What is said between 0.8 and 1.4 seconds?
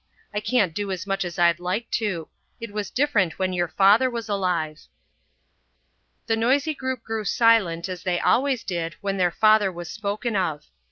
as much as